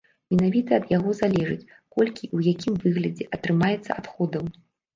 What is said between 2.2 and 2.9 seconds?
і ў якім